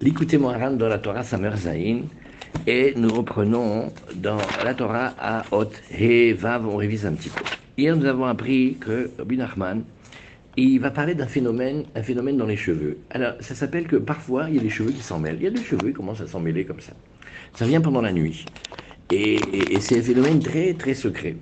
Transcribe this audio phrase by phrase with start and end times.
[0.00, 2.02] L'écoutez Moharan dans la Torah Samer Zain,
[2.66, 7.44] et nous reprenons dans la Torah à Hot He Vav, on révise un petit peu.
[7.76, 9.84] Hier, nous avons appris que Rabbi Nachman,
[10.56, 12.96] il va parler d'un phénomène, un phénomène dans les cheveux.
[13.10, 15.36] Alors, ça s'appelle que parfois, il y a des cheveux qui s'en mêlent.
[15.38, 16.94] Il y a des cheveux qui commencent à s'en mêler comme ça.
[17.54, 18.46] Ça vient pendant la nuit.
[19.10, 21.36] Et, et, et c'est un phénomène très, très secret.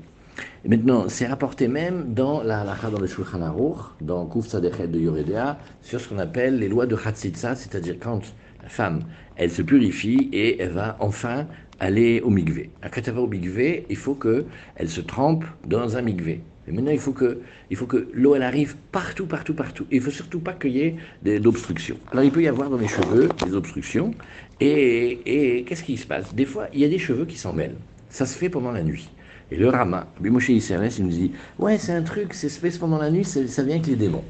[0.64, 4.86] Et maintenant, c'est rapporté même dans la halakha dans le Shulchan Aruch, dans Kuf Sadechet
[4.86, 8.20] de Yoredea, sur ce qu'on appelle les lois de Chatzitza, c'est-à-dire quand
[8.62, 9.00] la femme,
[9.34, 11.48] elle se purifie et elle va enfin
[11.80, 12.71] aller au mikvé.
[12.80, 16.44] Quand elle va au mikvé, il faut qu'elle se trempe dans un mikvé.
[16.68, 17.40] Et maintenant, il faut que,
[17.71, 19.86] il faut l'eau, elle arrive partout, partout, partout.
[19.90, 21.99] il ne faut surtout pas qu'il y ait d'obstructions.
[22.13, 24.14] Alors, il peut y avoir dans les cheveux des obstructions.
[24.60, 26.32] Et, et qu'est-ce qui se passe?
[26.32, 27.80] Des fois, il y a des cheveux qui s'en mêlent.
[28.08, 29.11] Ça se fait pendant la nuit.
[29.52, 32.97] Et le Rama, Bimoshe Issernes, il nous dit Ouais, c'est un truc, c'est se pendant
[32.97, 34.24] la nuit, ça vient avec les démons.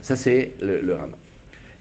[0.00, 1.16] Ça, c'est le, le, Rama.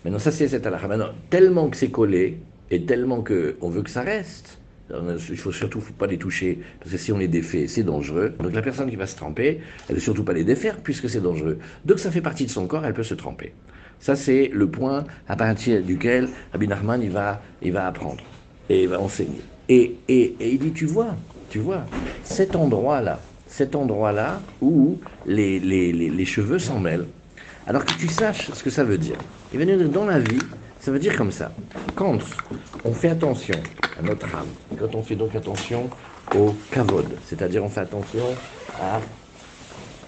[0.05, 0.87] Maintenant, ça, c'est cette halakha.
[0.87, 2.37] Maintenant, tellement que c'est collé,
[2.69, 4.59] et tellement qu'on veut que ça reste,
[4.91, 8.35] il faut surtout pas les toucher, parce que si on les défait, c'est dangereux.
[8.39, 9.59] Donc la personne qui va se tremper,
[9.89, 11.57] elle ne surtout pas les défaire, puisque c'est dangereux.
[11.85, 13.51] Donc ça fait partie de son corps, elle peut se tremper.
[13.99, 18.23] Ça, c'est le point à partir duquel Rabbi Nachman, il va, il va apprendre,
[18.69, 19.41] et il va enseigner.
[19.69, 21.15] Et, et, et il dit, tu vois,
[21.47, 21.89] tu vois,
[22.23, 27.13] cet endroit-là, cet endroit-là où les, les, les, les cheveux s'en mêlent.
[27.65, 29.19] Alors que tu saches ce que ça veut dire.
[29.51, 31.57] Et bien dans la vie, ça veut dire comme ça.
[31.95, 32.19] Quand
[32.83, 35.93] on fait attention à notre âme, quand on fait donc attention
[36.31, 38.41] au kavod, c'est-à-dire on fait attention
[38.73, 39.01] à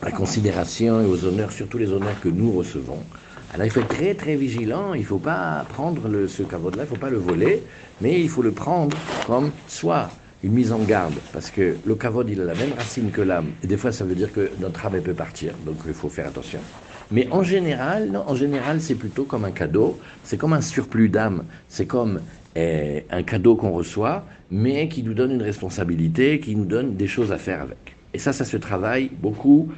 [0.02, 3.10] la considération et aux honneurs, surtout les honneurs que nous recevons,
[3.50, 6.86] alors il faut être très très vigilant, il ne faut pas prendre ce kavod-là, il
[6.86, 7.68] ne faut pas le voler,
[8.00, 12.30] mais il faut le prendre comme soit une mise en garde, parce que le kavod,
[12.30, 14.86] il a la même racine que l'âme, et des fois ça veut dire que notre
[14.86, 16.66] âme, elle peut partir, donc il faut faire attention.
[17.12, 21.46] Mais en général, en général, c'est plutôt comme un cadeau, c'est comme un surplus d'âme,
[21.68, 22.22] c'est comme
[22.56, 27.08] eh, un cadeau qu'on reçoit, mais qui nous donne une responsabilité, qui nous donne des
[27.08, 27.98] choses à faire avec.
[28.14, 29.72] Et ça, ça se travaille beaucoup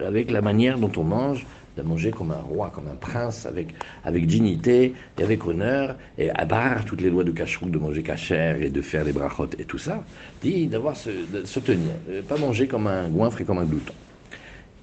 [0.00, 1.46] avec la manière dont on mange,
[1.78, 3.68] de manger comme un roi, comme un prince, avec,
[4.04, 8.02] avec dignité et avec honneur, et à part toutes les lois de cacheroute, de manger
[8.02, 10.04] cachère et de faire les brachot et tout ça,
[10.42, 11.92] dit d'avoir se, de se tenir,
[12.28, 13.94] pas manger comme un goinfre et comme un glouton.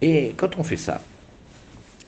[0.01, 1.01] Et quand on fait ça,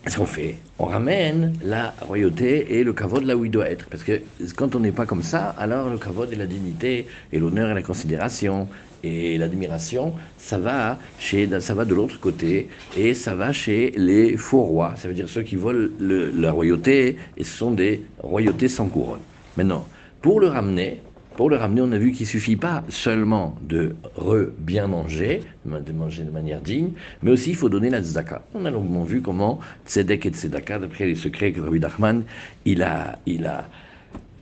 [0.04, 0.56] qu'est-ce qu'on fait?
[0.80, 3.88] On ramène la royauté et le kavod là où il doit être.
[3.88, 4.22] Parce que
[4.56, 7.74] quand on n'est pas comme ça, alors le kavod et la dignité et l'honneur et
[7.74, 8.68] la considération
[9.04, 14.38] et l'admiration, ça va chez, ça va de l'autre côté et ça va chez les
[14.38, 14.94] faux rois.
[14.98, 18.88] Ça veut dire ceux qui volent le, la royauté et ce sont des royautés sans
[18.88, 19.20] couronne.
[19.56, 19.88] Maintenant,
[20.22, 21.02] pour le ramener,
[21.38, 25.92] pour le ramener, on a vu qu'il suffit pas seulement de re bien manger, de
[25.92, 28.42] manger de manière digne, mais aussi il faut donner la tzedaka.
[28.56, 32.24] On a longuement vu comment tzedek et tzedaka, d'après les secrets que Rabbi Nachman,
[32.66, 33.70] il a, il a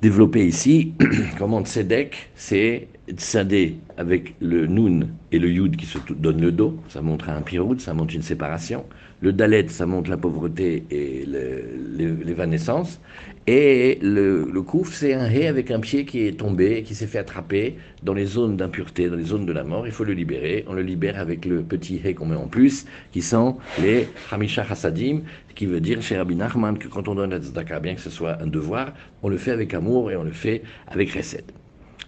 [0.01, 0.93] développé ici,
[1.37, 6.77] comment tzedek, c'est tzadé avec le nun et le yud qui se donnent le dos,
[6.89, 8.85] ça montre un piroud, ça montre une séparation.
[9.21, 12.99] Le dalet, ça montre la pauvreté et l'évanescence.
[13.47, 17.07] Et le, le kouf, c'est un hé avec un pied qui est tombé, qui s'est
[17.07, 19.87] fait attraper dans les zones d'impureté, dans les zones de la mort.
[19.87, 20.65] Il faut le libérer.
[20.67, 24.65] On le libère avec le petit hé qu'on met en plus, qui sont les hamisha
[24.69, 25.21] hasadim,
[25.55, 28.09] qui veut dire chez Rabbi Nachman que quand on donne la tzedaka, bien que ce
[28.09, 28.93] soit un devoir,
[29.23, 31.53] on le fait avec amour et on le fait avec recette.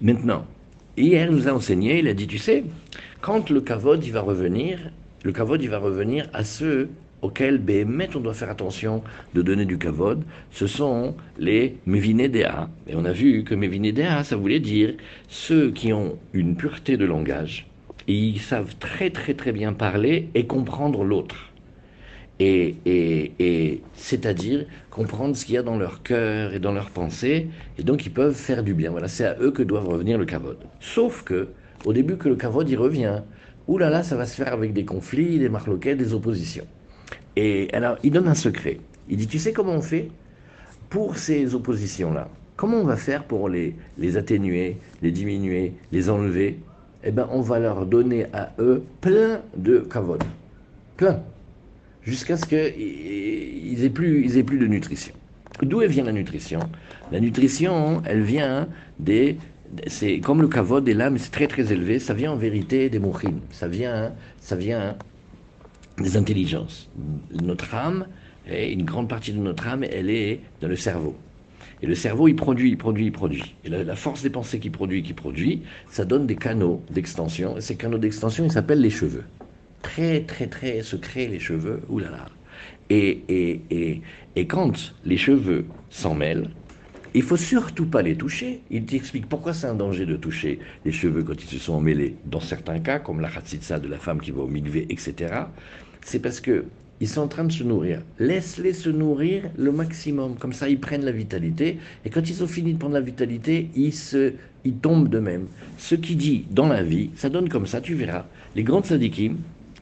[0.02, 0.46] Maintenant,
[0.98, 2.64] hier, nous a enseigné, il a dit, tu sais,
[3.22, 4.92] quand le kavod, il va revenir,
[5.24, 6.90] le kavod, il va revenir à ceux
[7.22, 9.04] auxquels, Béhémet, on doit faire attention
[9.34, 12.70] de donner du kavod, ce sont les Mevinedea.
[12.88, 14.96] Et on a vu que Mevinedea, ça voulait dire
[15.28, 17.68] ceux qui ont une pureté de langage,
[18.08, 21.52] et ils savent très très très bien parler et comprendre l'autre.
[22.40, 27.48] Et, c'est-à-dire comprendre ce qu'il y a dans leur cœur et dans leur pensée,
[27.80, 28.92] et donc ils peuvent faire du bien.
[28.92, 30.58] Voilà, c'est à eux que doivent revenir le kavod.
[30.80, 31.50] Sauf que,
[31.86, 33.22] au début que le kavod y revient,
[33.68, 36.66] oulala, là là, ça va se faire avec des conflits, des marloquets, des oppositions.
[37.36, 38.80] Et alors, il donne un secret.
[39.10, 40.10] Il dit, tu sais comment on fait
[40.90, 42.30] pour ces oppositions-là?
[42.56, 46.60] Comment on va faire pour les, les atténuer, les diminuer, les enlever?
[47.04, 50.24] Eh bien, on va leur donner à eux plein de kavod.
[50.98, 51.22] Plein.
[52.08, 55.14] Jusqu'à ce qu'ils aient, plus, ils aient plus de nutrition.
[55.62, 56.62] D'où vient la nutrition?
[57.12, 59.36] La nutrition, elle vient des...
[59.88, 62.00] C'est comme le kavod là, mais c'est très très élevé.
[62.00, 63.42] Ça vient en vérité des mouchim.
[63.52, 64.96] Ça vient, ça vient
[65.98, 66.90] des intelligences.
[67.44, 68.08] Notre âme,
[68.50, 71.14] une grande partie de notre âme, elle est dans le cerveau.
[71.82, 73.54] Et le cerveau, il produit, il produit, il produit.
[73.66, 77.58] Et la, la force des pensées qui produit, qui produit, ça donne des canaux d'extension.
[77.58, 79.26] Et ces canaux d'extension, ils s'appellent les cheveux.
[79.88, 81.80] Très, très, très secrets, les cheveux.
[81.88, 82.26] Oulala.
[82.90, 84.02] Et, et, et,
[84.36, 86.50] et quand les cheveux s'en mêlent,
[87.14, 88.62] il faut surtout pas les toucher.
[88.70, 92.18] Il t'explique pourquoi c'est un danger de toucher les cheveux quand ils se sont emmêlés.
[92.26, 95.46] Dans certains cas, comme la khatsitsa de la femme qui va au mikvé, etc.,
[96.02, 96.66] c'est parce que
[97.00, 98.02] ils sont en train de se nourrir.
[98.20, 100.38] Laisse-les se nourrir le maximum.
[100.38, 101.80] Comme ça, ils prennent la vitalité.
[102.06, 104.34] Et quand ils ont fini de prendre la vitalité, ils, se,
[104.66, 105.48] ils tombent d'eux-mêmes.
[105.78, 108.26] Ce qui dit dans la vie, ça donne comme ça, tu verras.
[108.56, 109.38] Les grandes sadikim,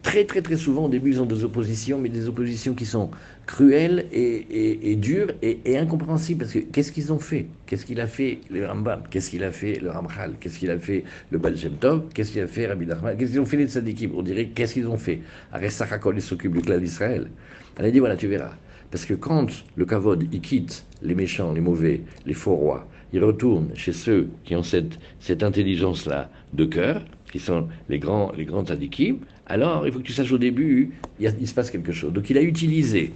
[0.06, 3.10] très très très souvent au début ils ont des oppositions, mais des oppositions qui sont
[3.48, 6.42] cruelles et, dures et, incompréhensibles.
[6.42, 7.48] Parce que qu'est-ce qu'ils ont fait?
[7.66, 9.02] Qu'est-ce qu'il a fait le Rambam?
[9.10, 10.34] Qu'est-ce qu'il a fait le Ramchal?
[10.40, 11.56] Qu'est-ce qu'il a fait le Baal
[12.13, 13.18] Qu'est-ce qu'il a fait Rabbi Nachman?
[13.18, 14.12] Qu'est-ce qu'ils ont fait les tzadikim?
[14.16, 15.22] On dirait qu'est-ce qu'ils ont fait?
[15.52, 17.28] Arrête s'occupe du clan d'Israël.
[17.78, 18.54] Elle a dit voilà tu verras.
[18.92, 23.24] Parce que quand le Kavod, il quitte les méchants, les mauvais, les faux rois, il
[23.24, 27.04] retourne chez ceux qui ont cette intelligence-là de cœur,
[27.36, 30.92] qui sont les grands, les grands tzadikim, alors il faut que tu saches au début,
[31.20, 32.14] il, se passe quelque chose.
[32.14, 33.12] Donc il a utilisé,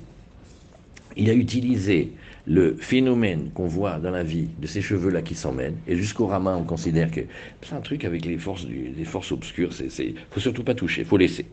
[1.16, 2.12] il a utilisé
[2.45, 6.57] le phénomène qu'on voit dans la vie de ces cheveux-là qui s'emmènent, et jusqu'au Rama,
[6.57, 7.21] on considère que
[7.62, 11.16] c'est un truc avec les forces, les forces obscures, il faut surtout pas toucher, faut
[11.16, 11.45] laisser.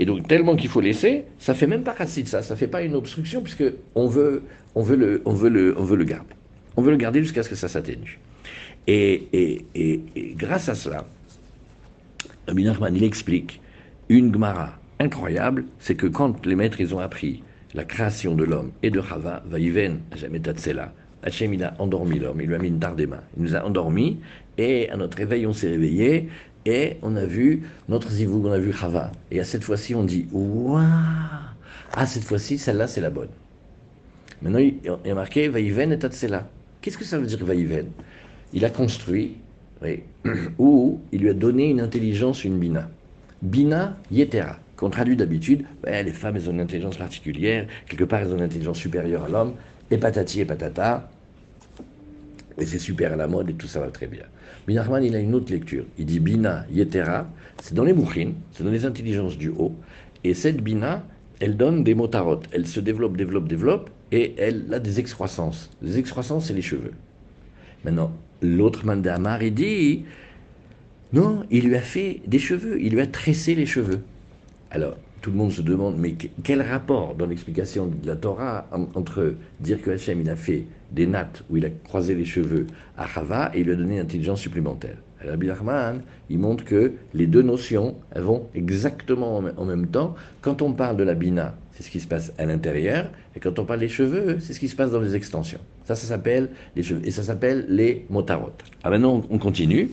[0.00, 2.82] Et donc tellement qu'il faut laisser, ça fait même pas de ça, ça fait pas
[2.82, 4.42] une obstruction puisque on veut,
[4.74, 6.34] on veut le, on veut le, on veut le garder,
[6.76, 8.18] on veut le garder jusqu'à ce que ça s'atténue.
[8.88, 11.04] Et, et, et, et, grâce à cela,
[12.48, 13.60] Rabbi Nachman, il explique
[14.08, 17.42] une Gemara incroyable, c'est que quand les maîtres ils ont appris
[17.74, 20.00] la création de l'homme et de Chava, Vaïven,
[20.42, 23.62] Tatsela, Hachem il a endormi l'homme, il lui a mis une mains, il nous a
[23.62, 24.18] endormis,
[24.56, 26.30] et à notre réveil on s'est réveillé,
[26.64, 29.12] et on a vu notre zivoug, on a vu Chava.
[29.30, 30.80] Et à cette fois-ci on dit, waouh
[31.92, 33.28] Ah, cette fois-ci, celle-là c'est la bonne.
[34.40, 36.48] Maintenant il y a marqué Vaïven et Tatsela.
[36.80, 37.90] Qu'est-ce que ça veut dire Vaïven?
[38.54, 39.36] Il a construit,
[40.58, 42.88] ou il lui a donné une intelligence, une bina.
[43.42, 48.32] Bina Yetera, qu'on traduit d'habitude, les femmes, elles ont une intelligence particulière, quelque part, elles
[48.32, 49.54] ont une intelligence supérieure à l'homme,
[49.90, 51.08] et patati et patata,
[52.58, 54.24] et c'est super à la mode, et tout ça va très bien.
[54.66, 55.84] Binachman, il a une autre lecture.
[55.96, 57.26] Il dit Bina Yetera,
[57.62, 59.74] c'est dans les mouchines, c'est dans les intelligences du haut,
[60.24, 61.04] et cette Bina,
[61.40, 65.70] elle donne des motarotes, elle se développe, développe, développe, et elle a des excroissances.
[65.82, 66.92] Les excroissances, c'est les cheveux.
[67.84, 70.04] Maintenant, l'autre Mandamar, il dit
[71.12, 74.00] non, il lui a fait des cheveux, il lui a tressé les cheveux.
[74.70, 76.14] Alors, tout le monde se demande, mais
[76.44, 81.06] quel rapport dans l'explication de la Torah entre dire que Hachem il a fait des
[81.06, 84.02] nattes où il a croisé les cheveux à Chava et il lui a donné une
[84.02, 84.98] intelligence supplémentaire?
[85.26, 90.14] Rabbi Rahman, il montre que les deux notions vont exactement en même temps.
[90.42, 93.56] Quand on parle de la bina, c'est ce qui se passe à l'intérieur, et quand
[93.60, 95.60] on parle des cheveux, c'est ce qui se passe dans les extensions.
[95.84, 98.50] Ça, ça s'appelle les cheveux, et ça s'appelle les motarot.
[98.82, 99.88] Ah maintenant, on continue.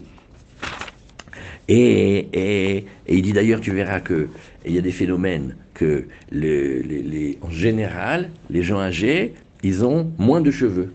[1.68, 4.30] Et, et, il dit d'ailleurs, tu verras que
[4.66, 10.42] il y a des phénomènes que, les, en général, les gens âgés, ils ont moins
[10.42, 10.92] de cheveux.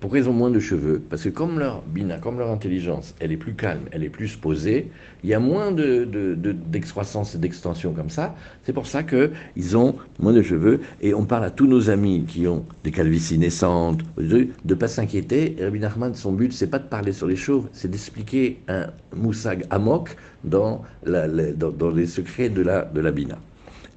[0.00, 3.32] Pourquoi ils ont moins de cheveux Parce que comme leur bina, comme leur intelligence, elle
[3.32, 4.92] est plus calme, elle est plus posée,
[5.24, 8.36] il y a moins d'excroissance de, et d'extension comme ça.
[8.64, 10.80] C'est pour ça qu'ils ont moins de cheveux.
[11.00, 14.86] Et on parle à tous nos amis qui ont des calvities naissantes, de ne pas
[14.86, 15.56] s'inquiéter.
[15.60, 18.86] Rabbi Nachman, son but, c'est pas de parler sur les chauves, c'est d'expliquer un
[19.16, 23.38] moussag amok dans, la, dans, les secrets de la, de la bina.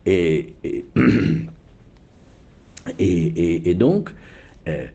[0.07, 0.85] Et, et,
[2.99, 4.09] et, donc,
[4.67, 4.85] euh,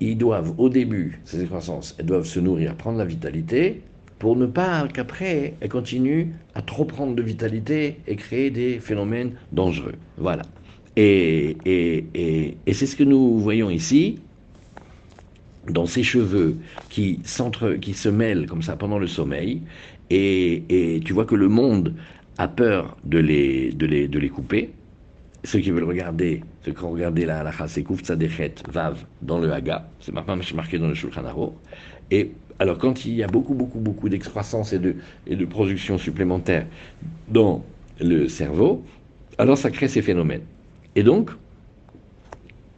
[0.00, 3.82] ils doivent, au début, ces excroissances, elles doivent se nourrir, prendre la vitalité,
[4.18, 9.34] pour ne pas qu'après, elles continuent à trop prendre de vitalité et créer des phénomènes
[9.52, 9.94] dangereux.
[10.16, 10.46] Voilà.
[10.96, 14.18] Et, et, et, c'est ce que nous voyons ici,
[15.66, 17.22] dans ces cheveux qui,
[17.80, 19.62] qui se mêlent comme ça pendant le sommeil,
[20.10, 21.94] et, tu vois que le monde
[22.38, 24.79] a peur de les, de les, de les couper,
[25.44, 29.52] ceux qui veulent regarder, ceux qui ont regardé la halakha, c'est Tzadechet Vav dans le
[29.52, 31.52] Haga, c'est marqué dans le Shulchan Aruch.
[32.10, 36.66] Et alors, quand il y a beaucoup, beaucoup, beaucoup d'excroissance et de, production supplémentaire
[37.28, 37.64] dans
[38.00, 38.84] le cerveau,
[39.38, 40.42] alors ça crée ces phénomènes.
[40.94, 41.30] Et donc,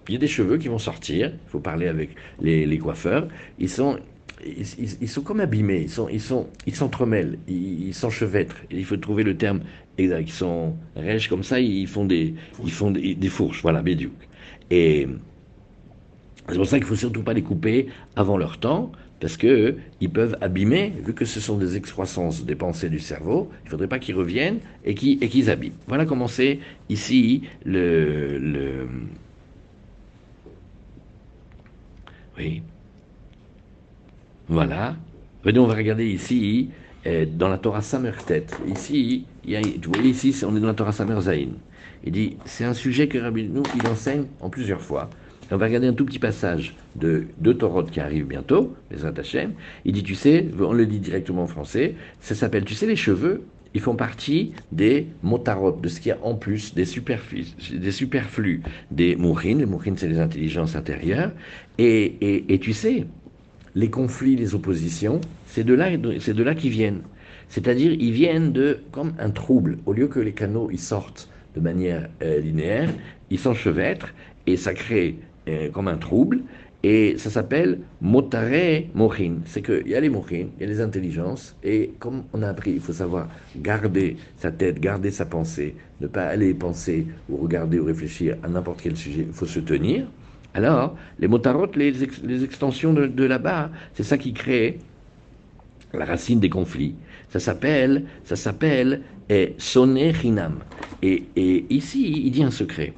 [0.06, 3.26] il y a des cheveux qui vont sortir, il faut parler avec les, coiffeurs,
[3.58, 3.98] ils sont
[4.44, 8.56] ils, sont comme abîmés, ils ils sont, ils s'entremêlent, ils s'enchevêtrent.
[8.70, 9.60] Il faut trouver le terme
[9.98, 10.28] exact.
[10.28, 12.34] Ils sont rêches comme ça, ils font des,
[12.64, 14.12] ils font des, fourches, voilà, bédiouk.
[14.70, 15.08] Et
[16.48, 20.10] c'est pour ça qu'il faut surtout pas les couper avant leur temps, parce que ils
[20.10, 23.50] peuvent abîmer, vu que ce sont des excroissances des pensées du cerveau.
[23.64, 25.74] Il faudrait pas qu'ils reviennent et qu'ils, et qu'ils abîment.
[25.86, 26.58] Voilà comment c'est
[26.88, 28.88] ici le, le
[32.38, 32.62] oui.
[34.48, 34.96] Voilà.
[35.44, 38.46] Venez, on va regarder ici, euh, dans la Torah Samertet.
[38.68, 41.48] Ici, il y a, vous voyez ici, on est dans la Torah Samer Zain.
[42.04, 45.10] Il dit, c'est un sujet que Rabbi nous, il enseigne en plusieurs fois.
[45.50, 49.52] on va regarder un tout petit passage de deux Torot qui arrive bientôt, les Hashem.
[49.84, 52.96] Il dit, tu sais, on le dit directement en français, ça s'appelle, tu sais, les
[52.96, 53.44] cheveux,
[53.74, 57.92] ils font partie des motarot, de ce qu'il y a en plus, des superflus, des,
[57.92, 59.58] superflus, des mourines.
[59.60, 61.32] Les mourines, c'est les intelligences intérieures.
[61.78, 63.06] Et, et, tu sais,
[63.74, 65.88] les conflits, les oppositions, c'est de là,
[66.20, 67.02] c'est de là qu'ils viennent.
[67.48, 69.78] C'est-à-dire, ils viennent de comme un trouble.
[69.86, 72.90] Au lieu que les canaux ils sortent de manière euh, linéaire,
[73.30, 74.08] ils s'enchevêtrent
[74.46, 75.16] et ça crée
[75.48, 76.40] euh, comme un trouble.
[76.84, 79.36] Et ça s'appelle motare mochin.
[79.44, 82.48] C'est qu'il y a les mochin, il y a les intelligences, et comme on a
[82.48, 87.36] appris, il faut savoir garder sa tête, garder sa pensée, ne pas aller penser ou
[87.36, 90.06] regarder ou réfléchir à n'importe quel sujet, il faut se tenir.
[90.54, 92.02] Alors, les motarot, les,
[92.44, 94.78] extensions de, là-bas, c'est ça qui crée
[95.94, 96.94] la racine des conflits.
[97.30, 99.54] Ça s'appelle, ça s'appelle eh.
[101.02, 102.92] Et, ici, il dit un secret.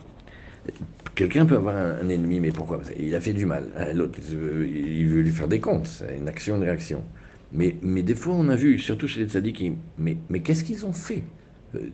[1.14, 2.80] Quelqu'un peut avoir un, ennemi, mais pourquoi?
[2.99, 3.68] Il a fait du mal.
[3.76, 5.87] Hein, l'autre, il veut lui faire des comptes.
[5.87, 7.04] C'est une action, une réaction.
[7.52, 10.84] Mais, mais des fois, on a vu, surtout chez les tzadikim, mais, mais qu'est-ce qu'ils
[10.84, 11.23] ont fait?
[11.76, 11.90] Euh,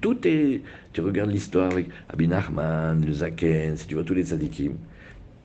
[0.00, 0.62] Tout est.
[0.92, 4.72] Tu regardes l'histoire avec Abin Ahman, le Zaken, si tu vois tous les tzadikim,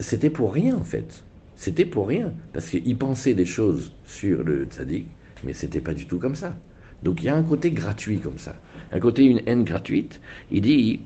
[0.01, 1.23] c'était pour rien en fait.
[1.55, 2.33] C'était pour rien.
[2.53, 5.07] Parce qu'ils pensaient des choses sur le tzadik,
[5.43, 6.55] mais c'était pas du tout comme ça.
[7.03, 8.55] Donc il y a un côté gratuit comme ça.
[8.91, 10.19] Un côté, une haine gratuite.
[10.51, 11.01] Il dit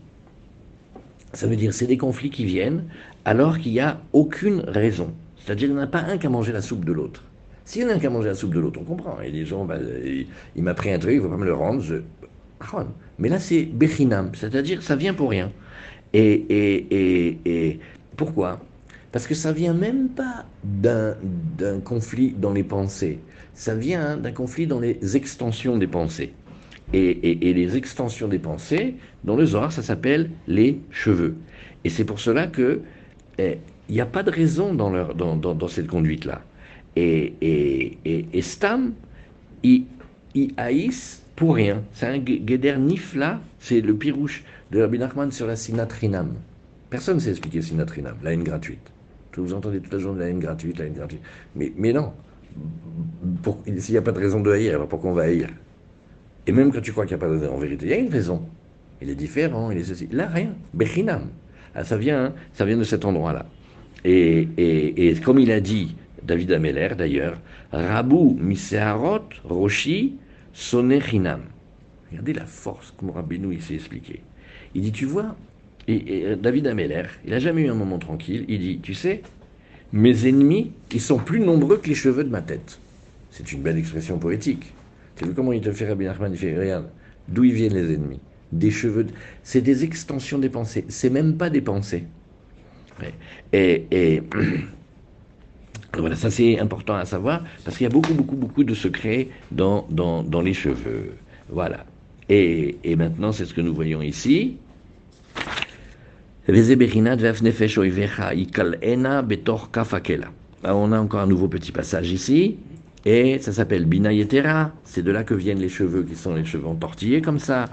[1.33, 2.85] ça veut dire c'est des conflits qui viennent
[3.25, 5.13] alors qu'il n'y a aucune raison.
[5.37, 7.23] C'est-à-dire qu'il n'y en a pas un qui a mangé la soupe de l'autre.
[7.65, 9.19] S'il y en a un qui a mangé la soupe de l'autre, on comprend.
[9.21, 9.77] Et les gens, bah,
[10.55, 11.83] il, m'a pris un truc, il ne faut pas me le rendre.
[13.17, 15.51] Mais là, c'est bechinam, c'est-à-dire ça vient pour rien.
[16.13, 17.79] Et, et, et,
[18.15, 18.61] pourquoi?
[19.15, 23.19] Parce que ça vient même pas d'un conflit dans les pensées.
[23.53, 26.33] Ça vient d'un conflit dans les extensions des pensées
[26.91, 31.37] et, les extensions des pensées, dans le Zohar, ça s'appelle les cheveux.
[31.85, 32.81] Et c'est pour cela que
[33.37, 33.57] eh,
[33.87, 36.41] il n'y a pas de raison dans, cette conduite-là.
[36.97, 37.35] Et,
[38.03, 38.95] et, Stam,
[39.63, 39.85] ils
[40.57, 41.83] haïssent pour rien.
[41.93, 46.33] C'est un Geder Nifla, c'est le pirouche de Rabbi Nachman sur la sinatrinam.
[46.89, 48.91] Personne ne sait expliquer sinatrinam, la haine gratuite.
[49.41, 51.21] Vous entendez toute la journée la haine gratuite, la haine gratuite.
[51.55, 52.13] Mais, mais non.
[53.79, 55.49] S'il n'y a pas de raison de haïr, alors pourquoi on va haïr?
[56.47, 57.97] Et même quand tu crois qu'il n'y a pas de en vérité, il y a
[57.97, 58.47] une raison.
[59.01, 60.07] Il est différent, il est ceci.
[60.11, 60.53] Là, rien.
[60.73, 61.29] Bechinam.
[61.73, 63.45] Ah, ça, vient, ça vient de cet endroit-là.
[64.05, 67.39] Et, et, comme il a dit, David Ameller d'ailleurs,
[67.71, 70.15] Rabou Miseharot Roshi
[70.53, 71.41] Sonechinam.
[72.11, 74.21] Regardez la force comme Rabbeinu il s'est expliqué.
[74.73, 75.35] Il dit, tu vois,
[75.87, 78.45] et, David Ameller, il n'a jamais eu un moment tranquille.
[78.47, 79.21] Il dit, tu sais,
[79.93, 82.79] mes ennemis, ils sont plus nombreux que les cheveux de ma tête.
[83.31, 84.73] C'est une belle expression poétique.
[85.15, 86.89] Tu vu comment il te fait Rabbi Nachman Il fait Regarde,
[87.27, 88.21] d'où ils viennent les ennemis?
[88.51, 89.07] Des cheveux.
[89.43, 90.85] C'est des extensions des pensées.
[90.89, 92.05] C'est même pas des pensées.
[93.53, 94.21] Et, et
[95.97, 99.29] voilà, ça c'est important à savoir parce qu'il y a beaucoup, beaucoup, beaucoup de secrets
[99.51, 101.17] dans, dans, dans les cheveux.
[101.49, 101.85] Voilà.
[102.29, 104.61] Et, et maintenant, c'est ce que nous voyons ici.
[110.63, 112.57] On a encore un nouveau petit passage ici.
[113.03, 116.67] Et ça s'appelle Binayetera, c'est de là que viennent les cheveux qui sont les cheveux
[116.67, 117.65] entortillés comme ça.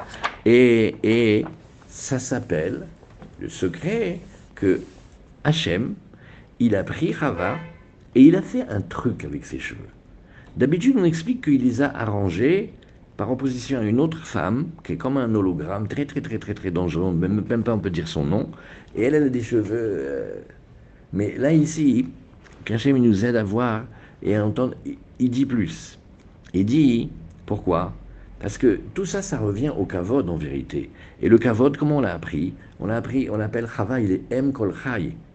[0.47, 1.45] Et, et
[1.89, 2.87] ça s'appelle
[3.41, 4.21] le secret
[4.55, 4.81] que
[5.45, 5.95] Hachem,
[6.59, 7.59] il a pris Rava
[8.15, 9.81] et il a fait un truc avec ses cheveux.
[10.57, 12.73] D'habitude, on explique qu'il les a arrangés
[13.17, 16.55] par opposition à une autre femme qui est comme un hologramme, très très très très
[16.55, 18.49] très dangereux, même, pas on peut dire son nom,
[18.95, 19.97] et elle, a des cheveux.
[19.99, 20.35] Euh,
[21.13, 22.07] mais là ici,
[22.65, 23.85] qu'Hachem nous aide à voir
[24.23, 24.75] et à entendre,
[25.19, 25.99] il dit plus.
[26.55, 27.11] Il dit,
[27.47, 27.93] pourquoi?
[28.41, 30.91] Parce que tout ça, ça revient au kavod en vérité.
[31.21, 32.55] Et le kavod, comment on l'a appris?
[32.81, 34.75] On l'a appris, on l'appelle Chava, il est M kol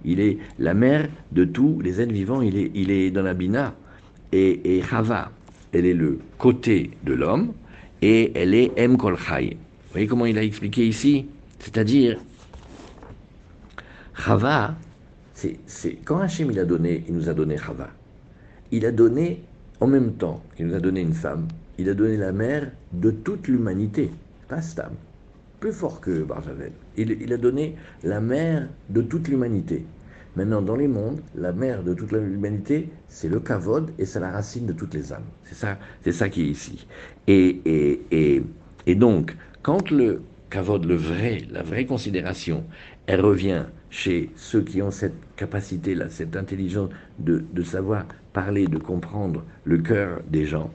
[0.04, 3.34] Il est la mère de tous les êtres vivants, il est, il est dans la
[3.34, 3.74] bina.
[4.34, 4.84] Et, et
[5.72, 7.54] elle est le côté de l'homme,
[8.02, 9.18] et elle est M Vous
[9.92, 11.26] voyez comment il a expliqué ici
[11.60, 12.20] C'est-à-dire,
[14.16, 14.76] Chava,
[15.34, 17.90] c'est quand Hachem il a donné, il nous a donné Chava,
[18.72, 19.44] il a donné
[19.80, 23.12] en même temps qu'il nous a donné une femme, il a donné la mère de
[23.12, 24.10] toute l'humanité,
[24.48, 24.94] pas Stam,
[25.60, 26.72] plus fort que Barjavel.
[26.98, 29.86] Il, a donné la mère de toute l'humanité.
[30.38, 34.30] Maintenant, dans les mondes, la mère de toute l'humanité, c'est le kavod et c'est la
[34.30, 35.26] racine de toutes les âmes.
[35.46, 36.86] C'est ça, c'est ça qui est ici.
[37.26, 38.44] Et, et, et,
[38.86, 42.64] et donc, quand le kavod, le vrai, la vraie considération,
[43.08, 49.44] elle revient chez ceux qui ont cette capacité-là, cette intelligence de, savoir parler, de comprendre
[49.64, 50.70] le cœur des gens,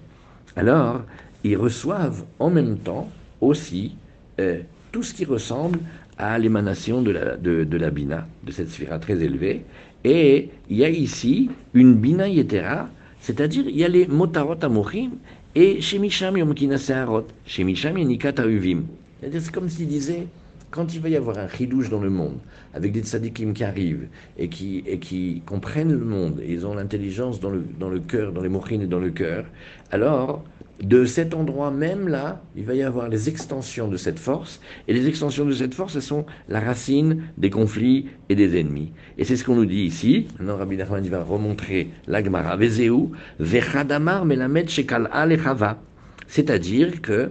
[0.57, 1.03] alors
[1.45, 3.09] ils reçoivent en même temps
[3.41, 3.97] aussi
[4.41, 5.79] euh, tout ce qui ressemble
[6.19, 9.65] à l'émanation de la, de, la bina, de cette sphère très élevée.
[10.05, 12.89] Et il y a ici une bina yetera,
[13.21, 15.13] c'est-à-dire il y a les motarot amochim
[15.55, 18.85] et shemisham yom kinaseharot, shemisham yenikat uvim.
[19.23, 20.27] C'est comme s'il disait,
[20.73, 22.39] quand il va y avoir un chidouche dans le monde,
[22.75, 26.75] avec des tzadikim qui arrivent et qui, et qui comprennent le monde, et ils ont
[26.75, 29.45] l'intelligence dans le, dans le cœur, dans les mochines et dans le cœur,
[29.91, 30.43] alors
[30.81, 34.95] de cet endroit même là, il va y avoir les extensions de cette force, et
[34.95, 38.93] les extensions de cette force, elles sont la racine des conflits et des ennemis.
[39.19, 40.27] Et c'est ce qu'on nous dit ici.
[40.39, 45.79] Maintenant, Rabbi Nachman va remontrer l'Agmara, Vezeu, Vechadamar melamed shekal alechava.
[46.27, 47.31] C'est-à-dire que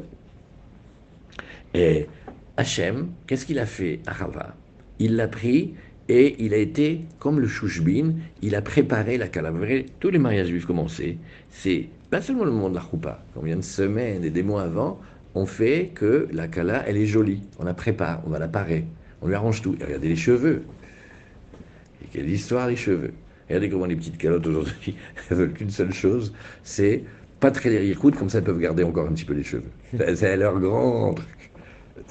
[1.74, 2.08] et
[2.62, 4.56] Hachem, qu'est-ce qu'il a fait à Rava
[5.00, 5.74] Il l'a pris
[6.10, 8.14] et il a été comme le chouchbin,
[8.44, 9.66] il a préparé la calavre.
[10.00, 11.18] Tous les mariages juifs commencés,
[11.50, 13.24] c'est pas seulement le moment de la choupa.
[13.34, 15.00] Combien de semaines et des mois avant,
[15.34, 17.42] on fait que la kala, elle est jolie.
[17.58, 18.86] On la prépare, on va la parer,
[19.24, 19.76] on lui arrange tout.
[19.82, 20.62] Et regardez les cheveux.
[22.04, 23.14] Et quelle histoire les cheveux.
[23.48, 24.96] Regardez comment les petites calottes aujourd'hui,
[25.32, 26.32] elles veulent qu'une seule chose,
[26.64, 27.06] c'est
[27.40, 29.72] pas très les comme ça elles peuvent garder encore un petit peu les cheveux.
[30.16, 31.16] C'est leur grand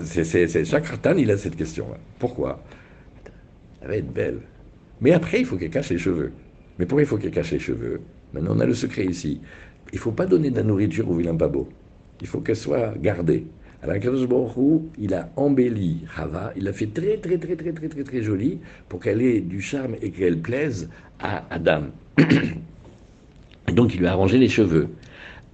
[0.04, 1.98] c'est, chaque ratan, il a cette question-là.
[2.18, 2.62] Pourquoi?
[3.82, 4.40] Elle va être belle.
[5.00, 6.32] Mais après, il faut qu'elle cache les cheveux.
[6.78, 8.00] Mais pourquoi il faut qu'elle cache les cheveux?
[8.32, 9.40] Maintenant, on a le secret ici.
[9.92, 11.68] Il ne faut pas donner de la nourriture au vilain beau.
[12.20, 13.46] Il faut qu'elle soit gardée.
[13.82, 14.28] Alors, Kadosh
[14.98, 18.58] il a embelli Rava, il l'a fait très, très, très, très, très, très, très jolie
[18.88, 21.84] pour qu'elle ait du charme et qu'elle plaise à Adam.
[23.72, 24.88] donc, il lui a arrangé les cheveux.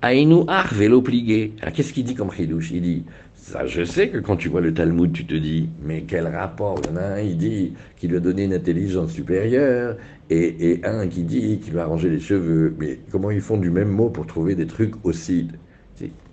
[0.02, 1.52] Aïnou ar vélo pligué.
[1.62, 3.04] Alors, qu'est-ce qu'il dit comme chidouche Il dit
[3.46, 6.80] ça, je sais que quand tu vois le Talmud, tu te dis, mais quel rapport?
[6.82, 9.96] Il y en a un, il dit qu'il lui a donné une intelligence supérieure,
[10.30, 12.74] et, un qui dit qu'il lui a arrangé les cheveux.
[12.80, 15.46] Mais comment ils font du même mot pour trouver des trucs aussi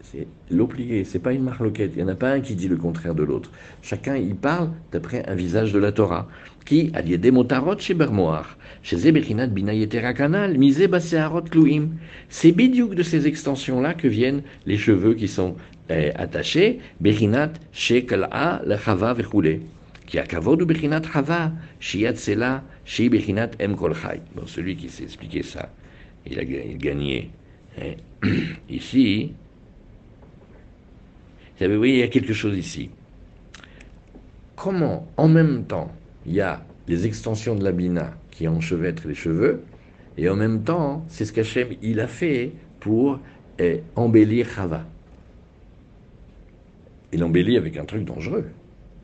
[0.04, 1.94] C'est l'obligé, c'est pas une marloquette.
[1.96, 3.50] Il n'y en a pas un qui dit le contraire de l'autre.
[3.82, 6.28] Chacun y parle d'après un visage de la Torah.
[6.66, 11.90] Qui a des motarot chez Bermoar, chez Zebechinat Binayetera Kanal, Misé Baseharot Louim.
[12.30, 15.56] C'est bidiouk de ces extensions-là que viennent les cheveux qui sont
[15.90, 19.62] attaché, Bechinat Shekala le Chava vechule.
[20.06, 24.22] Qui a kavod ou Bechinat Chava, Shiat Sela, Shi Bechinat Em Kol Chai.
[24.36, 25.70] Bon, celui qui s'est expliqué ça,
[26.30, 27.32] il a gagné.
[27.80, 27.94] Hein.
[28.70, 29.34] Ici,
[31.68, 32.90] vous savez, oui, il y a quelque chose ici.
[34.56, 35.92] Comment, en même temps,
[36.26, 39.62] il y a les extensions de la bina qui enchevêtrent les cheveux,
[40.18, 43.20] et en même temps, c'est ce qu'Hachem il a fait pour
[43.60, 44.86] eh, embellir Chava
[47.14, 48.46] il embellit avec un truc dangereux.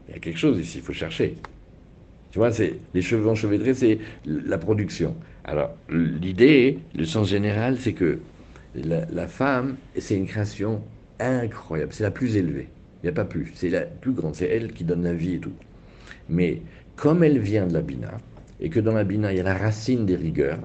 [0.08, 1.36] Il y a quelque chose ici, il faut chercher.
[2.32, 5.15] Tu vois, c'est les cheveux enchevêtrés, c'est la production.
[5.45, 8.19] Alors, l'idée, le sens général, c'est que
[8.76, 10.82] la, femme, c'est une création
[11.19, 12.67] incroyable, c'est la plus élevée.
[13.01, 15.36] Il n'y a pas plus, c'est la plus grande, c'est elle qui donne la vie
[15.36, 15.53] et tout.
[16.29, 16.62] Mais
[16.95, 18.17] comme elle vient de la bina,
[18.60, 20.60] et que dans la bina, il y a la racine des rigueurs,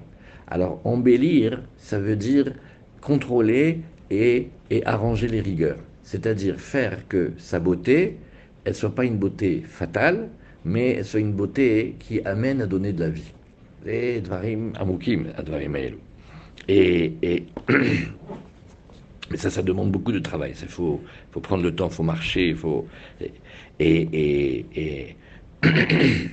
[0.48, 2.52] alors embellir, ça veut dire
[3.00, 4.50] contrôler et
[4.84, 8.18] arranger les rigueurs c'est-à-dire faire que sa beauté,
[8.64, 10.28] elle ne soit pas une beauté fatale,
[10.64, 13.32] mais elle soit une beauté qui amène à donner de la vie.
[13.86, 14.22] Et
[16.68, 17.46] Et, et
[19.30, 20.54] mais ça, ça demande beaucoup de travail.
[20.60, 22.86] Il faut, faut prendre le temps, il faut marcher, il faut.
[23.20, 23.32] Et,
[23.80, 25.16] et, et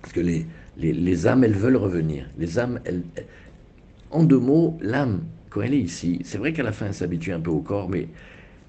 [0.00, 2.26] parce que les, les, les, âmes, elles veulent revenir.
[2.38, 3.02] Les âmes, elles,
[4.10, 7.32] en deux mots, l'âme, quand elle est ici, c'est vrai qu'à la fin, elle s'habitue
[7.32, 8.08] un peu au corps, mais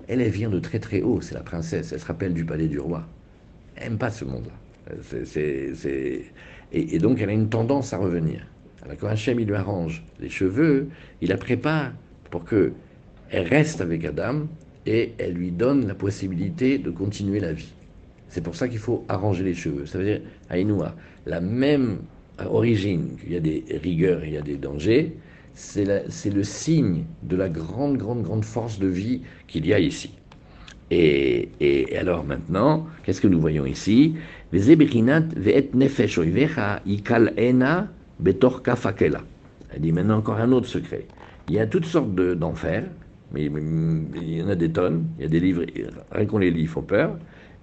[0.07, 2.67] elle, elle vient de très très haut, c'est la princesse, elle se rappelle du palais
[2.67, 3.05] du roi.
[3.75, 4.51] Elle n'aime pas ce monde-là.
[6.71, 8.45] Et, donc elle a une tendance à revenir.
[8.83, 10.89] Alors quand Hachem il lui arrange les cheveux,
[11.21, 11.91] il la prépare
[12.31, 12.73] pour que
[13.31, 14.47] elle reste avec Adam
[14.85, 17.73] et elle lui donne la possibilité de continuer la vie.
[18.27, 19.85] C'est pour ça qu'il faut arranger les cheveux.
[19.85, 21.99] Ça veut dire, Aïnoua, la même
[22.45, 25.13] origine, qu'il y a des rigueurs il y a des dangers,
[25.53, 30.11] c'est le signe de la grande, grande, grande force de vie qu'il y a ici.
[30.91, 31.49] Et,
[31.97, 34.15] alors maintenant, qu'est-ce que nous voyons ici?
[34.51, 34.61] Elle
[39.81, 41.05] dit maintenant encore un autre secret.
[41.47, 42.85] Il y a toutes sortes d'enfers,
[43.31, 45.63] mais, il y en a des tonnes, il y a des livres,
[46.11, 47.17] rien qu'on les lit, ils font peur.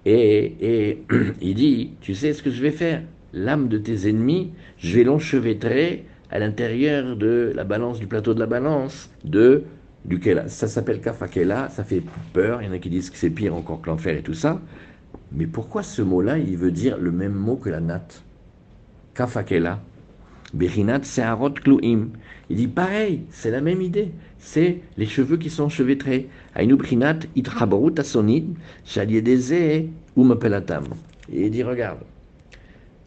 [0.05, 1.03] Et, et
[1.41, 3.03] il dit, tu sais ce que je vais faire?
[3.33, 8.41] L'âme de tes ennemis, je vais l'enchevêtrer à l'intérieur de la balance, du plateau de
[8.41, 9.65] la balance, de
[10.05, 10.21] du.
[10.47, 12.03] Ça s'appelle Kafakela, ça fait
[12.33, 12.63] peur.
[12.63, 14.61] Il y en a qui disent que c'est pire encore que l'enfer et tout ça.
[15.33, 18.23] Mais pourquoi ce mot-là, il veut dire le même mot que la natte?
[19.15, 19.81] Kafakela.
[20.57, 21.03] Berinat.
[22.49, 24.11] Il dit pareil, c'est la même idée.
[24.39, 26.29] C'est les cheveux qui sont enchevêtrés.
[26.55, 29.85] Ainu Brinat Itrabarut Asonid, Shaliedeze
[30.17, 30.85] Umapelatam.
[31.33, 31.99] Et il dit, regarde,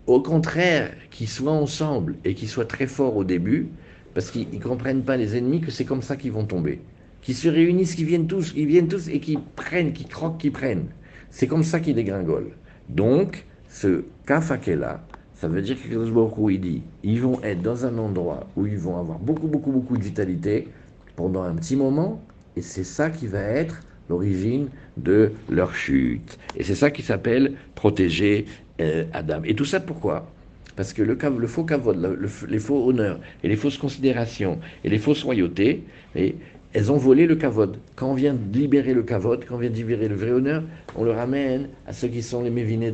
[0.07, 3.69] au contraire, qu'ils soient ensemble et qu'ils soient très forts au début,
[4.13, 6.81] parce qu'ils ne comprennent pas les ennemis que c'est comme ça qu'ils vont tomber.
[7.21, 10.51] Qu'ils se réunissent, qu'ils viennent tous, ils viennent tous et qu'ils prennent, qu'ils croquent, qu'ils
[10.51, 10.88] prennent.
[11.29, 12.51] C'est comme ça qu'ils dégringolent.
[12.89, 15.05] Donc, ce kafakela,
[15.39, 18.97] ça veut dire que il dit, ils vont être dans un endroit où ils vont
[18.97, 20.67] avoir beaucoup, beaucoup, beaucoup de vitalité
[21.15, 22.21] pendant un petit moment,
[22.58, 26.38] et c'est ça qui va être l'origine de leur chute.
[26.58, 28.47] Et c'est ça qui s'appelle protéger
[28.82, 29.41] euh, Adam.
[29.45, 30.30] Et tout ça pourquoi?
[30.75, 31.15] Parce que le,
[31.47, 35.84] faux kavod, les faux honneurs, et les fausses considérations, et les fausses royautés,
[36.15, 36.36] et,
[36.73, 37.78] elles ont volé le kavod.
[37.95, 40.63] Quand on vient de libérer le kavod, quand on vient de libérer le vrai honneur,
[40.95, 42.93] on le ramène à ceux qui sont les mévinés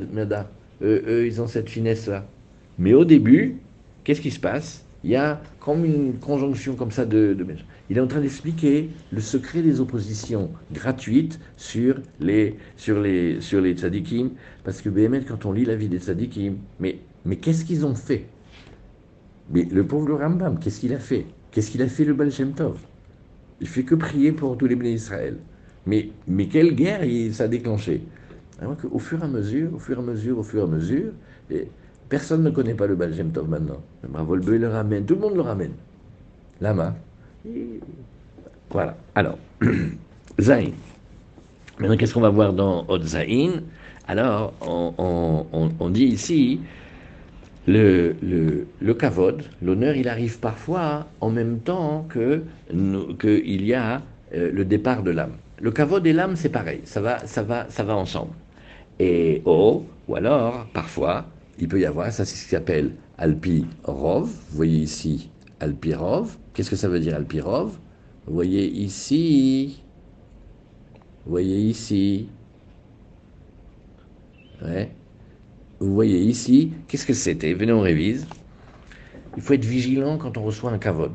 [0.81, 2.25] eux, ils ont cette finesse-là.
[2.77, 3.57] Mais au début,
[4.03, 4.85] qu'est-ce qui se passe?
[5.03, 7.37] Il y a comme une conjonction comme ça de,
[7.89, 14.31] Il est en train d'expliquer le secret des oppositions gratuites sur les, sur tzadikim,
[14.63, 16.97] parce que BML, quand on lit la vie des tzadikim, mais,
[17.39, 18.25] qu'est-ce qu'ils ont fait?
[19.51, 21.27] Mais le pauvre Rambam, qu'est-ce qu'il a fait?
[21.51, 22.79] Qu'est-ce qu'il a fait le Baal Tov?
[23.61, 25.37] Il fait que prier pour tous les bénis d'Israël.
[25.85, 26.09] Mais,
[26.51, 28.01] quelle guerre il, ça a déclenché?
[28.91, 31.11] Au fur et à mesure, au fur et à mesure, au fur et à mesure,
[32.09, 33.81] Personne ne connaît pas le Baal Tov maintenant.
[34.03, 35.73] Le le ramène, tout le monde le ramène.
[36.61, 36.95] Lama.
[38.69, 38.95] Voilà.
[39.15, 39.37] Alors,
[40.39, 40.69] Zain.
[41.79, 43.61] Maintenant, qu'est-ce qu'on va voir dans Zain?
[44.07, 46.59] Alors, on, dit ici,
[47.67, 52.43] le, le, le kavod, l'honneur, il arrive parfois en même temps que
[53.19, 54.01] qu'il y a
[54.33, 55.33] euh, le départ de l'âme.
[55.59, 58.33] Le kavod et l'âme, c'est pareil, ça va, ça, va, ça va ensemble.
[58.99, 61.25] Et oh, ou alors, parfois,
[61.59, 64.27] il peut y avoir, ça c'est ce qui s'appelle Alpirov.
[64.27, 66.37] Vous voyez ici Alpirov.
[66.53, 67.77] Qu'est-ce que ça veut dire Alpirov?
[68.27, 69.81] Vous voyez ici.
[71.25, 72.27] Vous voyez ici.
[74.61, 74.91] Ouais.
[75.79, 76.71] Vous voyez ici.
[76.87, 77.53] Qu'est-ce que c'était?
[77.53, 78.27] Venez, on révise.
[79.37, 81.11] Il faut être vigilant quand on reçoit un kavod.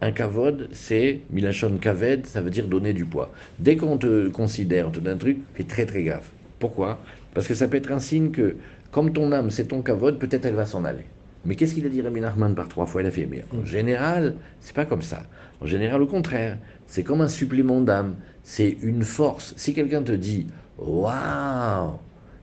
[0.00, 3.32] Un kavod, c'est milachon kaved, ça veut dire donner du poids.
[3.58, 6.24] Dès qu'on te considère, on te donne un truc, c'est très très grave.
[6.58, 7.00] Pourquoi?
[7.32, 8.56] Parce que ça peut être un signe que
[8.94, 11.04] comme ton âme, c'est ton kavod, peut-être elle va s'en aller.
[11.44, 13.64] Mais qu'est-ce qu'il a dit Rabbi Nachman par trois fois Il a fait, mais en
[13.64, 15.24] général, c'est pas comme ça.
[15.60, 19.52] En général, au contraire, c'est comme un supplément d'âme, c'est une force.
[19.56, 20.46] Si quelqu'un te dit,
[20.78, 21.98] waouh,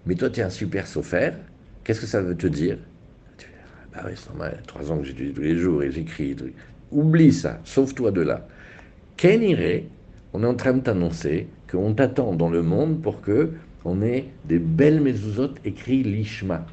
[0.05, 1.37] mais toi tu es un super sophère,
[1.85, 2.77] qu'est-ce que ça veut te dire?
[3.93, 6.35] Bah oui, c'est normal, trois ans que j'étudie tous les jours et j'écris.
[6.91, 8.45] Oublie ça, sauve-toi de là.
[9.15, 9.85] Ken irait,
[10.33, 13.53] on est en train de t'annoncer qu'on t'attend dans le monde pour que
[13.85, 16.65] on est des belles mezuzot écrits l'ishma.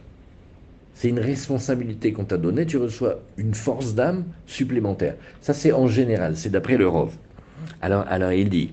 [0.94, 5.14] C'est une responsabilité qu'on t'a donnée, tu reçois une force d'âme supplémentaire.
[5.40, 7.12] Ça, c'est en général, c'est d'après le Rov.
[7.82, 8.72] Alors, alors, il dit,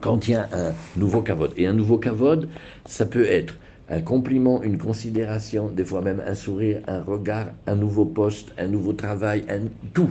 [0.00, 2.48] quand il y a un nouveau kavod, et un nouveau kavod,
[2.86, 3.54] ça peut être
[3.90, 8.66] un compliment, une considération, des fois même un sourire, un regard, un nouveau poste, un
[8.66, 10.10] nouveau travail, un, tout.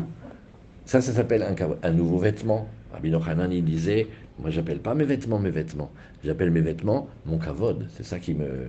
[0.85, 1.43] Ça, ça s'appelle
[1.83, 2.67] un, nouveau vêtement.
[2.93, 3.11] Rabbi
[3.51, 4.07] il disait,
[4.39, 5.91] moi, j'appelle pas mes vêtements mes vêtements.
[6.23, 7.87] J'appelle mes vêtements mon kavod.
[7.89, 8.67] C'est ça qui me.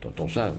[0.00, 0.54] Ton ça.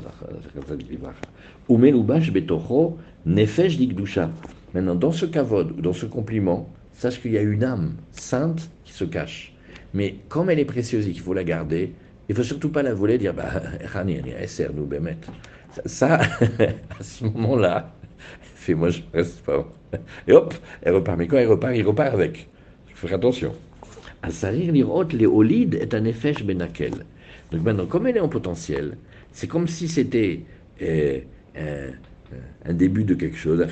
[1.69, 4.29] Umelubash betocho nefesh dikdusha.
[4.73, 8.93] Maintenant, dans ce kavod, dans ce compliment, sache qu'il y a une âme sainte qui
[8.93, 9.55] se cache.
[9.93, 11.93] Mais comme elle est précieuse et qu'il faut la garder,
[12.29, 13.61] il faut surtout pas la voler, dire bah,
[14.05, 14.87] nous.
[15.85, 16.15] Ça,
[16.99, 17.91] à ce moment-là,
[18.55, 19.67] fais-moi, je reste pas.
[20.27, 21.17] Et hop, elle repart.
[21.17, 22.47] Mais quand elle repart, il repart avec.
[22.89, 23.53] Il faut faire attention.
[24.23, 26.93] Asarir lirot les est un effet benakel.
[27.51, 28.97] Donc maintenant, comme elle est en potentiel,
[29.33, 30.39] c'est comme si c'était
[30.81, 31.19] euh,
[32.65, 33.63] un, début de quelque chose,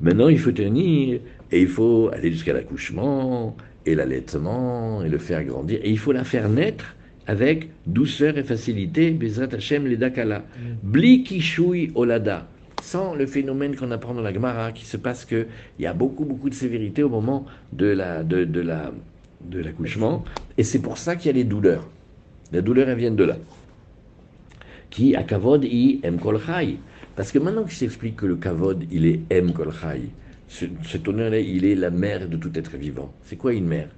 [0.00, 5.42] Maintenant, il faut tenir, et il faut aller jusqu'à l'accouchement, et l'allaitement, et le faire
[5.44, 6.94] grandir, et il faut la faire naître
[7.26, 10.44] avec douceur et facilité, Bezrat Hashem le dakala.
[10.82, 12.46] Bli kishui olada.
[12.82, 15.46] Sans le phénomène qu'on apprend dans la Gemara, qui se passe qu'il
[15.80, 18.92] y a beaucoup, beaucoup de sévérité au moment de la, de, de la,
[19.40, 20.24] de l'accouchement,
[20.58, 21.86] et c'est pour ça qu'il y a les douleurs.
[22.52, 23.36] Les douleurs, elles viennent de là.
[24.90, 26.40] Qui, à Kavod, i em kol
[27.16, 29.72] Parce que maintenant qu'il s'explique que le Kavod, il est em kol
[30.48, 33.12] cet honneur-là, il est la mère de tout être vivant.
[33.24, 33.88] C'est quoi une mère?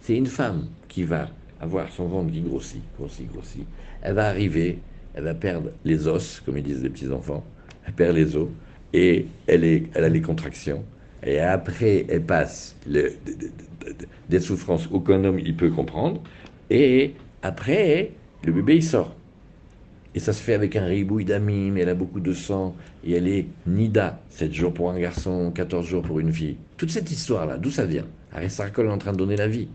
[0.00, 1.28] C'est une femme qui va
[1.60, 3.66] avoir son ventre qui grossit, grossit, grossit.
[4.02, 4.78] Elle va arriver,
[5.14, 7.44] elle va perdre les os, comme ils disent les petits-enfants.
[7.86, 8.48] Elle perd les os,
[8.92, 10.84] et elle, est, elle a les contractions.
[11.24, 13.12] Et après, elle passe le,
[14.28, 16.22] des souffrances aucun homme il peut comprendre.
[16.70, 18.12] Et après,
[18.44, 19.14] le bébé il sort.
[20.14, 22.74] Et ça se fait avec un ribouille d'amis, mais elle a beaucoup de sang.
[23.04, 26.56] Et elle est Nida, 7 jours pour un garçon, 14 jours pour une fille.
[26.76, 28.06] Toute cette histoire-là, d'où ça vient?
[28.32, 29.68] Aristarchol est en train de donner la vie.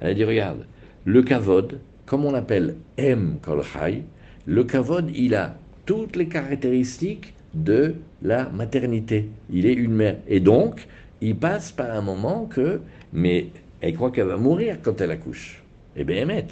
[0.00, 0.66] Elle a dit, regarde,
[1.04, 4.04] le kavod, comme on l'appelle M Kolchai,
[4.46, 9.28] Le kavod, il a toutes les caractéristiques de la maternité.
[9.50, 10.16] Il est une mère.
[10.28, 10.86] Et donc,
[11.20, 12.80] il passe par un moment que,
[13.12, 13.48] mais
[13.80, 15.62] elle croit qu'elle va mourir quand elle accouche.
[15.96, 16.46] Eh bien, met.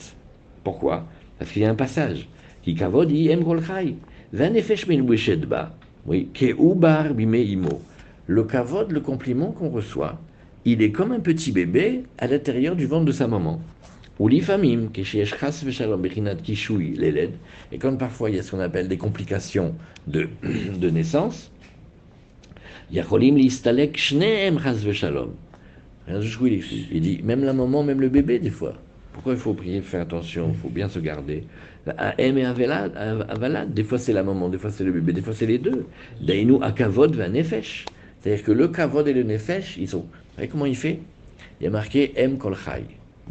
[0.64, 1.06] Pourquoi?
[1.38, 2.28] Parce qu'il y a un passage.
[2.62, 3.44] Qui aime
[6.06, 6.28] oui.
[8.28, 10.18] Le kavod, le compliment qu'on reçoit,
[10.64, 13.60] il est comme un petit bébé à l'intérieur du ventre de sa maman.
[14.18, 14.40] Et
[17.78, 19.74] quand parfois il y a ce qu'on appelle des complications
[20.06, 20.28] de,
[20.78, 21.50] de naissance,
[22.90, 23.02] il
[27.00, 28.72] dit, même la maman, même le bébé, des fois.
[29.12, 31.44] Pourquoi il faut prier, faire attention, il faut bien se garder?
[32.18, 35.34] M et avalad, des fois c'est la maman, des fois c'est le bébé, des fois
[35.34, 35.86] c'est les deux.
[36.20, 37.84] Dainu akavod va nefesh.
[38.20, 40.06] C'est-à-dire que le kavod et le nefesh, ils sont.
[40.36, 41.00] Vous comment il fait?
[41.60, 42.56] Il y a marqué M kol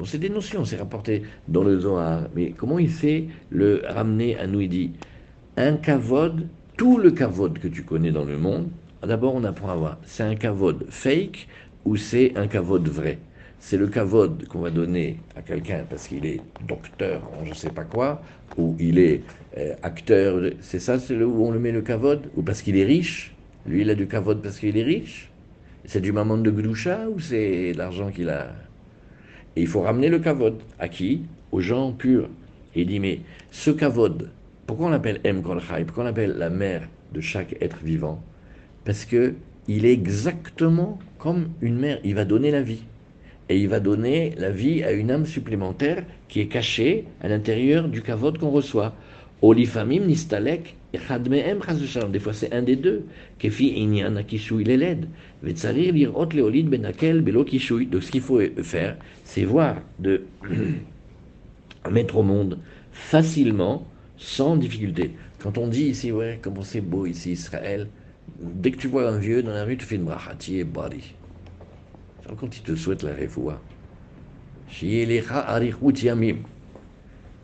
[0.04, 2.30] C'est des notions, c'est rapporté dans le Zohar.
[2.36, 4.62] Mais comment il fait le ramener à nous?
[4.62, 4.94] Il dit
[5.58, 8.70] un kavod, tout le kavod que tu connais dans le monde,
[9.02, 11.48] d'abord on apprend à voir, c'est un kavod fake
[11.86, 13.20] ou c'est un kavod vrai?
[13.60, 17.56] C'est le kavod qu'on va donner à quelqu'un parce qu'il est docteur en je ne
[17.56, 18.22] sais pas quoi,
[18.58, 19.24] ou il est
[19.58, 22.84] euh, acteur, c'est ça c'est où on le met le kavod, ou parce qu'il est
[22.84, 25.32] riche, lui il a du kavod parce qu'il est riche,
[25.86, 28.56] c'est du maman de Gdoucha ou c'est l'argent qu'il a
[29.56, 32.30] Il faut ramener le kavod, à qui Aux gens purs.
[32.76, 34.30] Il dit, mais ce kavod,
[34.68, 35.42] pourquoi on l'appelle M.
[35.42, 38.22] Kolchai Pourquoi on l'appelle la mère de chaque être vivant?
[38.84, 39.36] Parce que
[39.68, 42.84] il est exactement comme une mère, il va donner la vie
[43.50, 47.88] et il va donner la vie à une âme supplémentaire qui est cachée à l'intérieur
[47.88, 48.94] du kavod qu'on reçoit.
[49.42, 50.76] Olifamim nistalek
[52.10, 53.06] des fois c'est un des deux.
[57.92, 60.24] Donc ce qu'il faut faire, c'est voir de
[61.92, 62.60] mettre au monde
[62.92, 65.12] facilement, sans difficulté.
[65.40, 67.90] Quand on dit ici, ouais, comment c'est beau ici, Israël,
[68.40, 71.16] dès que tu vois un vieux dans la rue, tu fais une brachati et bari
[72.38, 73.62] quand il te souhaite la refoua,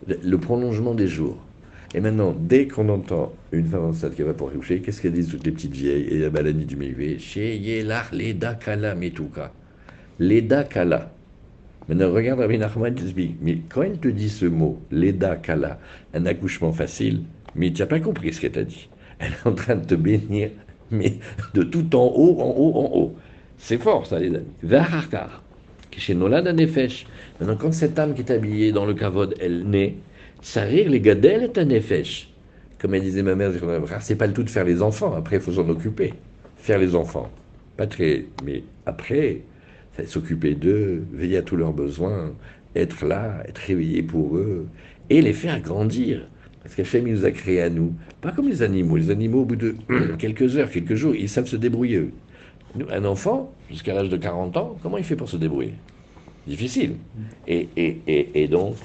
[0.08, 1.51] le prolongement des jours.
[1.93, 5.30] Et maintenant, dès qu'on entend une femme enceinte qui va pour coucher, qu'est-ce qu'elles disent
[5.30, 7.17] toutes les petites vieilles et la maladie du Meïvé
[8.13, 9.51] Leda Kala Metuka.
[10.19, 11.12] Leda Kala.
[11.89, 12.95] Maintenant, regarde Rabbi Nachman,
[13.41, 15.80] mais quand elle te dit ce mot, Leda Kala,
[16.13, 17.23] un accouchement facile,
[17.56, 18.88] mais tu n'as pas compris ce qu'elle t'a dit.
[19.19, 20.51] Elle est en train de te bénir,
[20.91, 21.15] mais
[21.54, 23.15] de tout en haut, en haut, en haut.
[23.58, 24.45] C'est fort, ça, les amis.
[24.63, 25.43] Ve'acharkar,
[25.97, 27.06] chez Nefesh.
[27.39, 29.95] Maintenant, quand cette âme qui est habillée dans le kavod, elle naît,
[30.41, 32.30] ça rire les gadel est un nefesh.
[32.80, 33.51] Comme elle disait ma mère,
[33.99, 36.13] c'est pas le tout de faire les enfants, après il faut s'en occuper.
[36.58, 37.30] Faire les enfants.
[37.77, 39.41] Pas très, mais après,
[40.06, 42.34] s'occuper d'eux, veiller à tous leurs besoins,
[42.75, 44.65] être là, être réveillé pour eux,
[45.10, 46.27] et les faire grandir.
[46.63, 48.97] Parce qu'Hachem nous a créés à nous, pas comme les animaux.
[48.97, 49.75] Les animaux, au bout de
[50.17, 52.10] quelques heures, quelques jours, ils savent se débrouiller
[52.91, 55.73] un enfant, jusqu'à l'âge de 40 ans, comment il fait pour se débrouiller?
[56.47, 56.95] Difficile.
[57.47, 58.77] Et, et, et, et donc,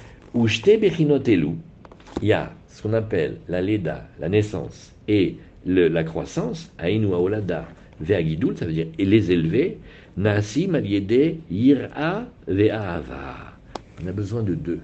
[2.23, 7.67] il y a ce qu'on appelle la leda, la naissance, et la croissance, aïnou aolada,
[8.01, 9.79] ve'agidul, ça veut dire et les élever,
[10.17, 13.57] nasi maliede yira ve'ahava.
[14.03, 14.81] On a besoin de deux,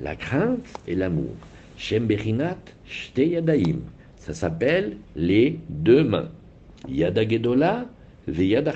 [0.00, 1.34] la crainte et l'amour.
[1.76, 3.80] Shem bechinat shte yadaim.
[4.16, 6.30] Ça s'appelle les deux mains.
[6.88, 7.86] Yadagedola
[8.26, 8.72] Veyad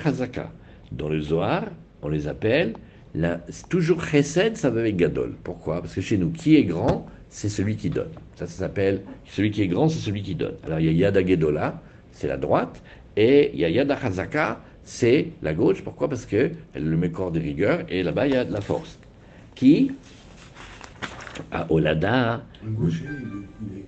[0.91, 1.65] Dans le Zohar,
[2.03, 2.73] on les appelle
[3.19, 5.33] la, toujours Chesed, ça veut dire Gadol.
[5.43, 5.81] Pourquoi?
[5.81, 8.11] Parce que chez nous, qui est grand, c'est celui qui donne.
[8.35, 10.55] Ça, ça s'appelle celui qui est grand, c'est celui qui donne.
[10.65, 12.81] Alors il y a Yada Gedola, c'est la droite,
[13.17, 15.83] et il y a Yada Chazaka, c'est la gauche.
[15.83, 16.07] Pourquoi?
[16.07, 18.61] Parce que elle le met corps de rigueur, et là-bas il y a de la
[18.61, 18.97] force.
[19.55, 19.91] Qui?
[21.51, 22.41] À Olada.
[22.65, 23.05] Un gaucher,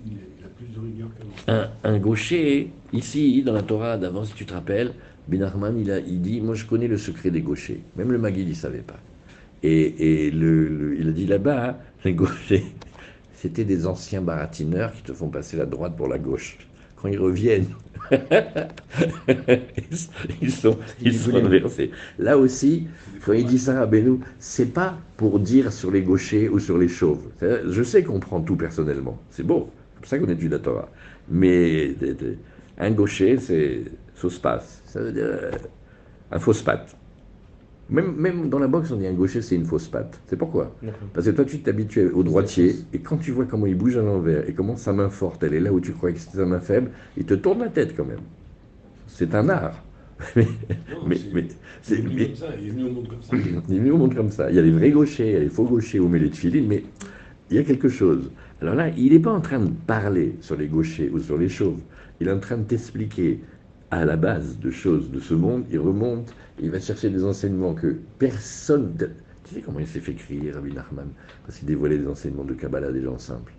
[0.05, 4.33] il, a plus de rigueur qu'un un, un gaucher, ici, dans la Torah d'avant, si
[4.33, 4.93] tu te rappelles,
[5.27, 7.81] Ben il, a, il dit, moi je connais le secret des gauchers.
[7.95, 8.99] Même le Maguil, il ne savait pas.
[9.63, 12.65] Et, et le, il a dit là-bas, hein, les gauchers,
[13.35, 16.57] c'était des anciens baratineurs qui te font passer la droite pour la gauche.
[16.95, 17.67] Quand ils reviennent,
[20.41, 21.91] ils sont, ils sont inversés.
[22.19, 22.87] Là aussi,
[23.25, 26.77] quand il dit ça à Benou, c'est pas pour dire sur les gauchers ou sur
[26.77, 27.31] les chauves.
[27.41, 29.19] Je sais qu'on prend tout personnellement.
[29.31, 29.71] C'est beau.
[29.93, 30.89] C'est pour ça qu'on étudie la Torah.
[31.29, 31.95] Mais
[32.77, 33.83] un gaucher, c'est
[34.15, 34.81] sauce passe.
[34.85, 35.51] Ça veut dire euh,
[36.31, 36.95] un fausse patte.
[37.91, 40.19] Même, même dans la boxe, on dit un gaucher, c'est une fausse patte.
[40.27, 40.73] C'est pourquoi
[41.13, 44.01] Parce que toi, tu t'habitues au droitier, et quand tu vois comment il bouge à
[44.01, 46.45] l'envers, et comment sa main forte, elle est là où tu crois que c'est sa
[46.45, 48.21] main faible, il te tourne la tête quand même.
[49.07, 49.83] C'est un art.
[50.35, 50.47] mais,
[51.33, 51.47] mais,
[51.81, 53.35] c'est, il est venu au monde comme ça.
[53.69, 54.49] il est venu au monde comme ça.
[54.49, 56.35] Il y a les vrais gauchers, il y a les faux gauchers au milieu de
[56.35, 56.83] filines, mais
[57.49, 58.31] il y a quelque chose.
[58.61, 61.49] Alors là, il n'est pas en train de parler sur les gauchers ou sur les
[61.49, 61.79] chauves.
[62.21, 63.41] Il est en train de t'expliquer
[63.89, 65.65] à la base de choses de ce monde.
[65.71, 68.95] Il remonte, il va chercher des enseignements que personne.
[69.45, 71.09] Tu sais comment il s'est fait crier, Rabbi Nachman,
[71.45, 73.53] parce qu'il dévoilait des enseignements de Kabbalah des gens simples.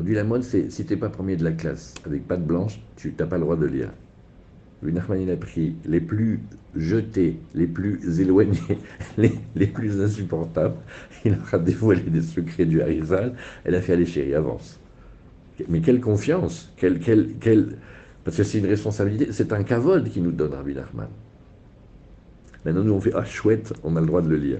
[0.00, 2.80] dit la mode, c'est si tu n'es pas premier de la classe avec patte blanche,
[2.96, 3.90] tu n'as pas le droit de lire.
[4.80, 6.40] Rabbi Nachman, il a pris les plus
[6.74, 8.78] jetés, les plus éloignés,
[9.18, 10.76] les, plus insupportables.
[11.24, 13.34] Il leur a dévoilé des secrets du Harizal.
[13.64, 14.80] Elle a fait aller chérie, avance.
[15.68, 16.98] Mais quelle confiance quelle...
[18.24, 21.08] Parce que c'est une responsabilité, c'est un cavode qui nous donne Rabbi Nachman.
[22.64, 24.58] Maintenant, nous, on fait Ah, chouette, on a le droit de le lire.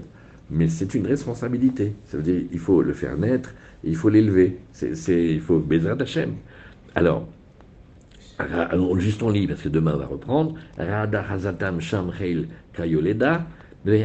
[0.49, 1.95] Mais c'est une responsabilité.
[2.05, 4.59] Ça veut dire il faut le faire naître, il faut l'élever.
[4.73, 6.33] C'est, il faut Bezrat Hashem.
[6.95, 7.27] Alors,
[8.97, 10.55] juste on lit, parce que demain on va reprendre.
[10.77, 11.79] Rada Hazatam
[12.73, 13.47] Kayoleda.
[13.85, 13.99] Donc,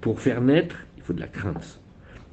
[0.00, 1.80] pour faire naître, il faut de la crainte.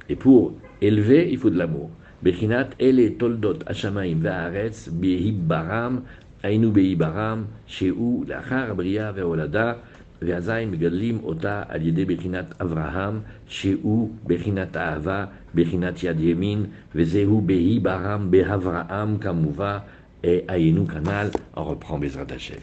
[0.08, 1.90] Et pour élever, il faut de l'amour.
[2.24, 4.88] Bechinat ele toldot ashamaim ve'aretz
[5.46, 6.00] baram
[6.42, 9.72] היינו בעיברם שהוא לאחר הבריאה וההולדה,
[10.22, 18.30] ואזי מגדלים אותה על ידי בחינת אברהם, שהוא בחינת אהבה, בחינת יד ימין, וזהו בעיברם,
[18.30, 19.78] בהברהם כמובן,
[20.22, 22.52] היינו כנ"ל, reprend בעזרת השם.